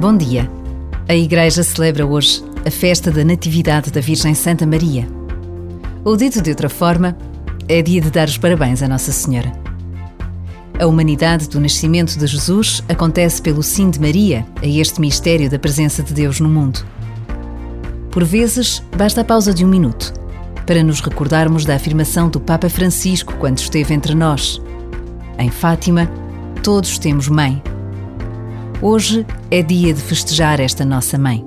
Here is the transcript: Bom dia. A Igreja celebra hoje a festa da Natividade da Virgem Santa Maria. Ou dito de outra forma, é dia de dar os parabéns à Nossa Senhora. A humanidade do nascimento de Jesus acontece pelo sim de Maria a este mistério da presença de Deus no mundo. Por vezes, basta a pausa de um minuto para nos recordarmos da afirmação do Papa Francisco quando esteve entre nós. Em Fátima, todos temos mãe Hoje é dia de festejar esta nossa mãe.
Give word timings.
Bom 0.00 0.16
dia. 0.16 0.50
A 1.06 1.14
Igreja 1.14 1.62
celebra 1.62 2.06
hoje 2.06 2.42
a 2.66 2.70
festa 2.70 3.10
da 3.10 3.22
Natividade 3.22 3.90
da 3.90 4.00
Virgem 4.00 4.34
Santa 4.34 4.66
Maria. 4.66 5.06
Ou 6.02 6.16
dito 6.16 6.40
de 6.40 6.48
outra 6.48 6.70
forma, 6.70 7.14
é 7.68 7.82
dia 7.82 8.00
de 8.00 8.10
dar 8.10 8.26
os 8.26 8.38
parabéns 8.38 8.82
à 8.82 8.88
Nossa 8.88 9.12
Senhora. 9.12 9.52
A 10.80 10.86
humanidade 10.86 11.46
do 11.46 11.60
nascimento 11.60 12.18
de 12.18 12.26
Jesus 12.26 12.82
acontece 12.88 13.42
pelo 13.42 13.62
sim 13.62 13.90
de 13.90 14.00
Maria 14.00 14.46
a 14.62 14.66
este 14.66 15.02
mistério 15.02 15.50
da 15.50 15.58
presença 15.58 16.02
de 16.02 16.14
Deus 16.14 16.40
no 16.40 16.48
mundo. 16.48 16.82
Por 18.10 18.24
vezes, 18.24 18.82
basta 18.96 19.20
a 19.20 19.24
pausa 19.24 19.52
de 19.52 19.66
um 19.66 19.68
minuto 19.68 20.23
para 20.66 20.82
nos 20.82 21.00
recordarmos 21.00 21.64
da 21.64 21.74
afirmação 21.74 22.28
do 22.28 22.40
Papa 22.40 22.68
Francisco 22.68 23.34
quando 23.38 23.58
esteve 23.58 23.94
entre 23.94 24.14
nós. 24.14 24.60
Em 25.38 25.50
Fátima, 25.50 26.10
todos 26.62 26.98
temos 26.98 27.28
mãe 27.28 27.62
Hoje 28.86 29.24
é 29.50 29.62
dia 29.62 29.94
de 29.94 30.00
festejar 30.02 30.60
esta 30.60 30.84
nossa 30.84 31.16
mãe. 31.16 31.42